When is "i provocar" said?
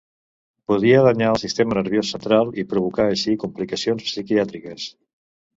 2.63-3.07